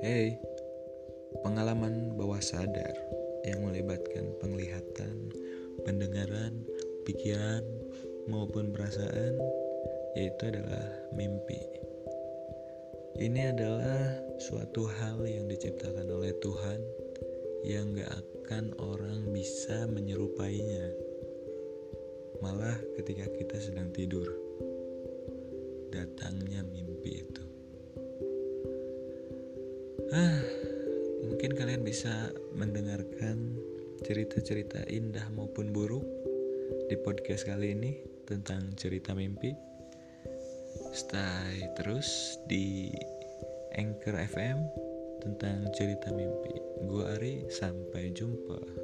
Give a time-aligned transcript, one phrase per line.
[0.00, 0.40] Hey,
[1.44, 2.96] pengalaman bawah sadar
[3.44, 5.28] yang melibatkan penglihatan,
[5.84, 6.64] pendengaran,
[7.04, 7.60] pikiran,
[8.24, 9.36] maupun perasaan,
[10.16, 11.60] yaitu adalah mimpi.
[13.20, 16.80] Ini adalah suatu hal yang diciptakan oleh Tuhan
[17.68, 20.96] yang gak akan orang bisa menyerupainya.
[22.40, 24.32] Malah ketika kita sedang tidur,
[25.92, 27.49] datangnya mimpi itu.
[30.10, 30.42] Ah,
[31.22, 33.54] mungkin kalian bisa mendengarkan
[34.02, 36.02] cerita-cerita indah maupun buruk
[36.90, 39.54] di podcast kali ini tentang cerita mimpi.
[40.90, 42.90] Stay terus di
[43.78, 44.58] Anchor FM
[45.22, 46.58] tentang cerita mimpi.
[46.90, 48.79] Gua Ari, sampai jumpa.